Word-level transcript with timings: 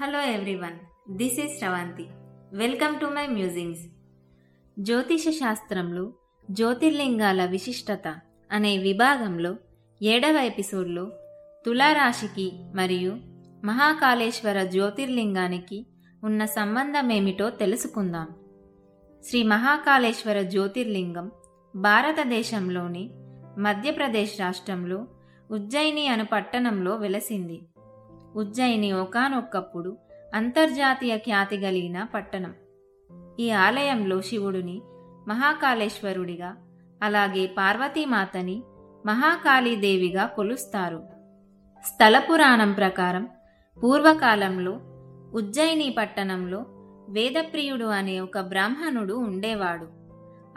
Hello 0.00 0.20
everyone 0.20 0.76
this 1.16 1.38
is 1.40 1.58
Sravanthi 1.58 2.04
welcome 2.52 3.00
to 3.00 3.06
my 3.06 3.26
musings 3.26 3.84
జ్యోతిష 4.76 5.28
శాస్త్రంలో 5.28 6.12
జ్యోతిర్లింగాల 6.50 7.44
విశిష్టత 7.44 8.08
అనే 8.50 8.78
విభాగంలో 8.78 9.52
ఏడవ 10.00 10.36
ఎపిసోడ్లో 10.36 11.04
తులారాశికి 11.64 12.46
మరియు 12.74 13.12
మహాకాళేశ్వర 13.64 14.62
జ్యోతిర్లింగానికి 14.64 15.86
ఉన్న 16.22 16.44
సంబంధమేమిటో 16.44 17.50
తెలుసుకుందాం. 17.50 18.28
శ్రీ 19.24 19.42
మహాకాళేశ్వర 19.42 20.40
జ్యోతిర్లింగం 20.42 21.26
భారతదేశంలోని 21.76 23.04
మధ్యప్రదేశ్ 23.58 24.40
రాష్ట్రంలో 24.40 25.00
ఉజ్జయిని 25.50 26.06
అను 26.06 26.24
పట్టణంలో 26.24 26.96
వెలసింది. 26.96 27.58
ఉజ్జయిని 28.36 28.92
ఒకానొక్కప్పుడు 28.92 29.96
అంతర్జాతీయ 30.34 31.16
ఖ్యాతి 31.16 31.56
గలిగిన 31.56 32.02
పట్టణం. 32.14 32.54
ఈ 33.40 33.50
ఆలయంలో 33.50 34.20
శివుడిని 34.20 34.82
మహాకాళేశ్వరుడిగా 35.28 36.56
అలాగే 37.02 37.46
పార్వతీమాతని 37.46 38.62
మహాకాళీదేవిగా 39.06 40.26
కొలుస్తారు. 40.26 41.02
స్థల 41.86 42.18
పురాణం 42.18 42.72
ప్రకారం 42.72 43.28
పూర్వకాలంలో 43.82 44.80
ఉజ్జయిని 45.34 45.94
పట్టణంలో 45.98 46.64
వేదప్రియుడు 47.08 47.84
అనే 47.84 48.20
ఒక 48.20 48.38
బ్రాహ్మణుడు 48.38 49.14
ఉండేవాడు. 49.14 49.88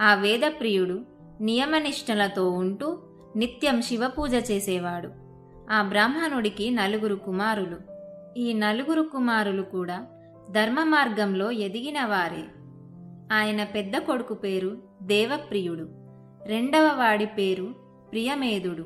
ఆ 0.02 0.14
వేదప్రియుడు 0.14 1.02
నియమనిష్టలతో 1.42 2.52
ఉంటూ 2.52 3.00
నిత్యం 3.36 3.82
శివపూజ 3.82 4.52
చేసేవాడు. 4.52 5.31
ఆ 5.72 5.82
బ్రాహ్మణుడికి 5.82 6.72
నలుగురు 6.72 7.16
కుమారులు. 7.16 7.78
ఈ 8.38 8.54
నలుగురు 8.54 9.02
కుమారులు 9.02 9.62
కూడా 9.62 10.06
ధర్మ 10.52 10.84
మార్గంలో 10.84 11.52
ఎదిగిన 11.52 12.06
వారే. 12.06 12.44
ఆయన 13.34 13.64
పెద్ద 13.64 13.98
కొడుకు 13.98 14.34
పేరు 14.34 14.78
దేవప్రియుడు. 15.04 15.88
రెండవ 16.46 16.96
వాడి 16.98 17.26
పేరు 17.26 17.76
ప్రియమేధుడు. 18.12 18.86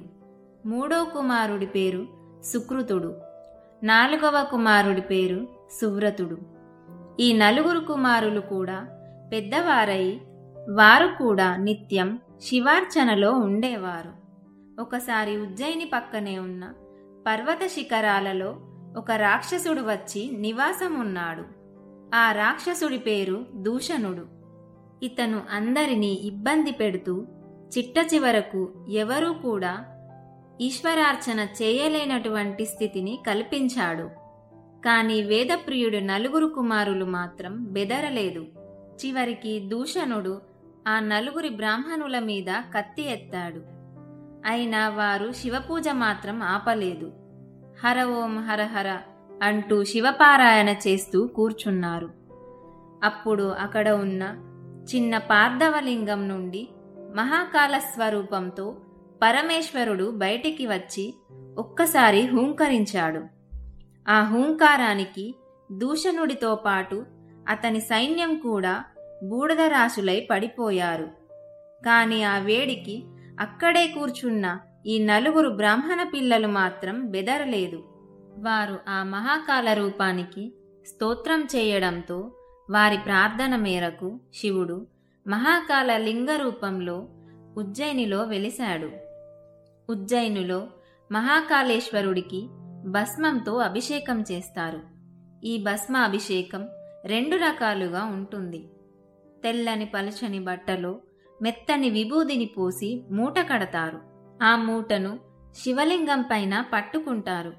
మూడో 0.66 1.03
కుమారుడి 1.03 1.66
పేరు 1.66 2.08
సుకృతుడు. 2.53 3.16
నాలుగవ 3.83 4.47
కుమారుడి 4.52 5.02
పేరు 5.02 5.47
సువ్రతుడు. 5.81 6.38
ఈ 7.20 7.33
నలుగురు 7.33 7.80
కుమారులు 7.80 8.39
కూడా 8.39 8.88
పెద్దవారై 9.31 10.22
వారు 10.70 11.08
కూడా 11.08 11.55
నిత్యం 11.55 12.20
శివార్చనలో 12.42 13.31
ఉండేవారు. 13.31 14.24
ఒకసారి 14.79 15.37
ఉజ్జయిని 15.37 15.85
పక్కనే 15.85 16.39
ఉన్న 16.39 16.73
పర్వత 17.27 17.67
శిఖరాలలో 17.67 18.59
ఒక 18.97 19.11
రాక్షసుడు 19.11 19.81
వచ్చి 19.81 20.31
నివాసం 20.37 20.99
ఉన్నాడు 20.99 21.43
ఆ 22.15 22.31
రాక్షసుడి 22.31 22.97
పేరు 22.97 23.45
దూషణుడు. 23.55 24.25
ఇతను 25.05 25.41
అందరినీ 25.51 26.11
ఇబ్బంది 26.13 26.71
పెడుతూ 26.71 27.25
చిట్ట 27.77 28.13
చివరకు 28.13 28.85
ఎవరూ 28.89 29.33
కూడా 29.33 29.85
ఈశ్వరార్చన 30.61 31.39
చేయలేనటువంటి 31.39 32.65
స్థితిని 32.65 33.19
కల్పించాడు. 33.27 34.09
కాని 34.81 35.21
వేదప్రియుడు 35.21 35.97
నలుగురు 35.97 36.47
కుమారులు 36.47 37.05
మాత్రం 37.05 37.63
బెదరలేదు. 37.63 38.45
చివరికి 39.05 39.59
దూషణుడు 39.59 40.41
ఆ 40.87 40.99
నలుగురి 40.99 41.49
బ్రాహ్మణుల 41.49 42.19
మీద 42.19 42.61
కత్తి 42.75 43.11
ఎత్తాడు. 43.11 43.75
అయినా 44.45 44.89
వారు 44.89 45.31
శివపూజ 45.31 45.89
మాత్రం 45.89 46.43
ఆపలేదు. 46.43 47.11
హర 47.83 48.03
ఓం 48.03 48.39
హర 48.39 48.63
హర 48.63 48.97
అంటూ 49.43 49.83
శివపారాయణ 49.83 50.69
చేస్తూ 50.69 51.27
కూర్చున్నారు. 51.27 52.09
అప్పుడు 53.03 53.43
అక్కడ 53.43 53.89
ఉన్న 53.89 54.23
చిన్న 54.95 55.17
పార్థవలింగం 55.17 56.27
నుండి 56.27 56.69
మహాకాల 57.15 57.77
స్వరూపంతో 57.77 58.75
పరమేశ్వరుడు 59.23 60.11
బయటికి 60.11 60.67
వచ్చి 60.67 61.15
ఒక్కసారి 61.58 62.25
హూంకరించాడు. 62.25 63.21
ఆ 64.09 64.21
హూంకారానికి 64.21 65.36
దూషణుడితో 65.71 66.55
పాటు 66.55 67.05
అతని 67.49 67.80
సైన్యం 67.80 68.36
కూడా 68.36 68.83
బూడిద 69.23 69.61
రాశులై 69.61 70.27
పడిపోయారు. 70.31 71.05
కాని 71.86 72.23
ఆ 72.23 72.37
వేడికి 72.37 73.03
అక్కడే 73.39 73.87
కూర్చున్న 73.87 74.59
ఈ 74.85 74.99
నలుగురు 74.99 75.49
బ్రాహ్మణ 75.49 76.03
పిల్లలు 76.03 76.47
మాత్రం 76.47 77.07
బెదరలేదు. 77.09 77.77
వారు 78.37 78.79
ఆ 78.89 79.03
మహాకాల 79.03 79.73
రూపానికి 79.73 80.53
స్తోత్రం 80.87 81.47
చేయడంతో 81.55 82.31
వారి 82.69 82.97
ప్రార్థన 82.97 83.55
మేరకు 83.55 84.19
శివుడు 84.33 84.87
మహాకాల 85.27 85.97
లింగ 85.97 86.31
రూపంలో 86.31 87.07
ఉజ్జయినిలో 87.57 88.23
వెలిశాడు. 88.23 88.91
ఉజ్జయినిలో 89.89 90.67
మహాకాళేశ్వరుడికి 91.11 92.47
భస్మంతో 92.85 93.57
అభిషేకం 93.57 94.23
చేస్తారు. 94.31 94.81
ఈ 95.43 95.57
భస్మ 95.57 95.97
అభిషేకం 95.97 96.67
రెండు 97.05 97.35
రకాలుగా 97.35 98.03
ఉంటుంది. 98.03 98.69
తెల్లని 99.43 99.85
పలుచని 99.85 100.39
బట్టలో 100.39 100.99
మెత్తని 101.41 101.89
విభూదిని 101.89 102.45
పోసి 102.45 103.05
మూట 103.11 103.39
కడతారు. 103.39 103.99
ఆ 104.43 104.55
మూటను 104.55 105.19
శివలింగం 105.55 106.21
పైన 106.21 106.65
పట్టుకుంటారు. 106.73 107.53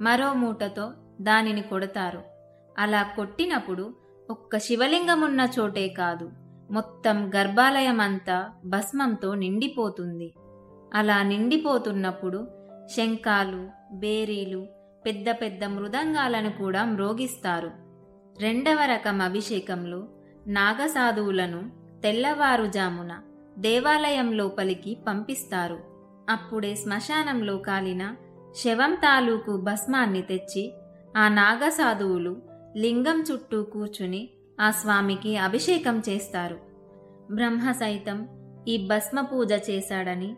మరో 0.00 0.32
మూటతో 0.32 0.92
దానిని 1.20 1.62
కొడతారు. 1.62 2.22
అలా 2.78 3.02
కొట్టినప్పుడు 3.02 3.94
ఒక్క 4.30 4.58
శివలింగమున్న 4.58 5.48
చోటే 5.58 5.88
కాదు 5.88 6.30
మొత్తం 6.70 7.34
గర్భాలయమంతా 7.34 8.50
భస్మంతో 8.64 9.34
నిండిపోతుంది. 9.34 10.34
అలా 10.94 11.22
నిండిపోతున్నప్పుడు 11.22 12.48
శంఖాలు 12.96 13.68
బేరీలు 13.94 14.66
పెద్ద 15.06 15.30
పెద్ద 15.30 15.64
మృదంగాలను 15.64 16.50
కూడా 16.50 16.84
మ్రోగిస్తారు. 16.84 17.70
రెండవ 18.40 18.78
రకం 18.84 19.20
అభిషేకంలో 19.20 20.08
నాగసాధువులను 20.46 21.81
తెల్లవారుజామున 22.04 23.12
దేవాలయం 23.58 24.32
లోపలికి 24.32 24.96
పంపిస్తారు. 25.06 25.78
అప్పుడే 26.30 26.74
శ్మశానంలో 26.74 27.56
కాలిన 27.56 28.14
శవం 28.56 28.94
తాలూకు 28.94 29.56
భస్మాన్ని 29.56 30.22
తెచ్చి 30.22 30.72
ఆ 31.16 31.28
నాగసాధువులు 31.28 32.36
లింగం 32.76 33.24
చుట్టూ 33.32 33.62
కూర్చుని 33.62 34.30
ఆ 34.60 34.70
స్వామికి 34.70 35.36
అభిషేకం 35.36 36.02
చేస్తారు. 36.08 36.58
బ్రహ్మ 37.30 37.72
సైతం 37.72 38.28
ఈ 38.68 38.86
భస్మ 38.86 39.20
పూజ 39.20 39.52
చేశాడని 39.70 40.36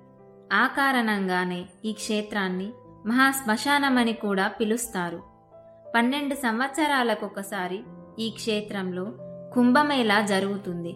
ఆ 0.52 0.66
కారణంగానే 0.66 1.64
ఈ 1.84 1.92
క్షేత్రాన్ని 1.92 2.72
మహాశ్మశానమని 3.06 4.12
కూడా 4.12 4.48
పిలుస్తారు. 4.48 5.22
పన్నెండు 5.94 6.34
సంవత్సరాలకొకసారి 6.34 7.80
ఈ 8.18 8.30
క్షేత్రంలో 8.30 9.04
కుంభమేళా 9.54 10.20
జరుగుతుంది. 10.20 10.94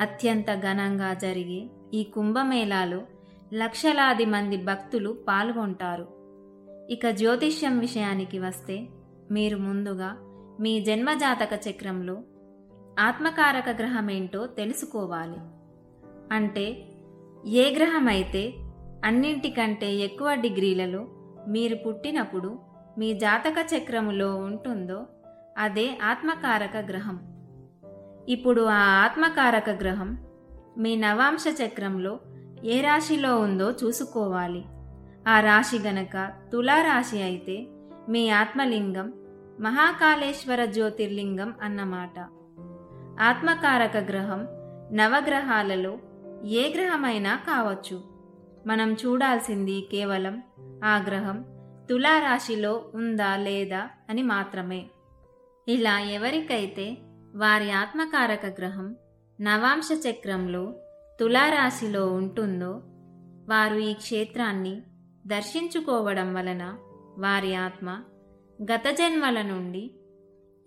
అత్యంత 0.00 0.54
ఘనంగా 0.54 1.14
జరిగే 1.14 1.70
ఈ 1.94 2.02
కుంభమేళాలో 2.02 3.02
లక్షలాది 3.54 4.24
మంది 4.24 4.56
భక్తులు 4.56 5.16
పాల్గొంటారు. 5.28 6.08
ఇక 6.90 7.10
జ్యోతిష్యం 7.10 7.78
విషయానికి 7.78 8.38
వస్తే 8.38 8.88
మీరు 9.30 9.56
ముందుగా 9.56 10.16
మీ 10.60 10.80
జన్మజాతక 10.80 11.60
చక్రంలో 11.68 12.22
ఆత్మకారక 13.00 13.68
గ్రహమేంటో 13.68 14.46
తెలుసుకోవాలి. 14.46 15.36
అంటే 16.32 16.88
ఏ 17.46 17.74
గ్రహం 17.74 18.08
అయితే 18.08 18.52
అన్నింటికంటే 19.04 19.94
ఎక్కువ 19.94 20.34
డిగ్రీలలో 20.34 21.08
మీరు 21.48 21.74
పుట్టినప్పుడు 21.74 22.58
మీ 22.98 23.14
జాతక 23.14 23.66
చక్రములో 23.76 24.36
ఉంటుందో 24.36 25.06
అదే 25.58 25.98
ఆత్మకారక 26.02 26.76
గ్రహం. 26.76 27.33
ఇప్పుడు 28.28 28.60
ఆ 28.60 28.78
ఆత్మకారక 28.78 29.70
గ్రహం 29.70 30.18
మీ 30.78 30.96
నవాంశ 30.96 31.44
చక్రంలో 31.64 32.20
ఏ 32.64 32.80
రాశిలో 32.80 33.40
ఉందో 33.40 33.70
చూసుకోవాలి. 33.70 34.64
ఆ 35.28 35.40
రాశి 35.40 35.78
గనక 35.78 36.32
తులారాశి 36.52 37.22
అయితే 37.22 37.66
మీ 38.08 38.30
ఆత్మలింగం 38.30 39.12
మహాకాళేశ్వర 39.60 40.64
జ్యోతిర్లింగం 40.64 41.54
అన్నమాట. 41.62 42.20
ఆత్మకారక 43.20 43.96
గ్రహం 43.96 44.46
నవగ్రహాలలో 44.92 45.98
ఏ 46.44 46.74
గ్రహమైనా 46.74 47.36
కావచ్చు. 47.36 48.02
మనం 48.66 48.92
చూడాల్సింది 48.92 49.88
కేవలం 49.92 50.42
ఆ 50.84 51.04
గ్రహం 51.06 51.44
తులారాశిలో 51.88 52.84
ఉందా 52.94 53.36
లేదా 53.36 53.88
అని 54.10 54.22
మాత్రమే. 54.22 54.84
ఇలా 55.68 56.00
ఎవరికైతే 56.00 56.96
వారి 57.34 57.70
ఆత్మకారక 57.70 58.46
గ్రహం 58.46 58.88
నవాంశ 59.40 59.88
చక్రంలో 60.06 60.64
తులారాశిలో 61.20 62.06
ఉంటుందో 62.06 62.72
వారు 63.48 63.76
ఈ 63.76 63.94
క్షేత్రాన్ని 63.94 64.74
దర్శించుకోవడం 65.26 66.34
వలన 66.34 66.64
వారి 67.18 67.54
ఆత్మ 67.54 67.88
గత 68.58 68.86
జన్మల 68.90 69.42
నుండి 69.42 69.90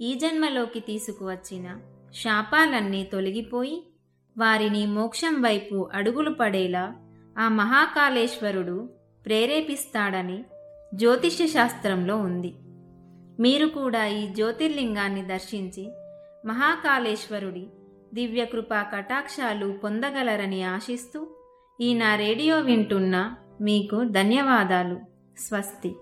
ఈ 0.01 0.13
జన్మలోకి 0.13 0.79
తీసుకువచ్చిన 0.79 1.67
శాపాలన్నీ 2.13 3.09
తొలగిపోయి 3.11 3.77
వారిని 4.37 4.85
మోక్షం 4.87 5.41
వైపు 5.41 5.89
అడుగులు 5.93 6.31
పడేలా 6.31 6.85
ఆ 7.37 7.47
మహాకాళేశ్వరుడు 7.49 8.77
ప్రేరేపిస్తాడని 9.25 10.37
జ్యోతిష్య 10.93 11.47
శాస్త్రంలో 11.47 12.17
ఉంది. 12.17 12.51
మీరు 13.39 13.67
కూడా 13.67 14.05
ఈ 14.07 14.27
జ్యోతిర్లింగాన్ని 14.33 15.25
దర్శించి 15.27 15.83
మహాకాళేశ్వరుడి 16.47 17.67
దివ్యకృపా 18.13 18.81
కటాక్షాలు 18.95 19.77
పొందగలరని 19.83 20.63
ఆశిస్తూ 20.63 21.27
ఈ 21.81 21.93
నా 21.93 22.15
రేడియో 22.15 22.59
వింటున్న 22.59 23.35
మీకు 23.61 24.03
ధన్యవాదాలు. 24.03 24.99
స్వస్తి. 25.39 25.95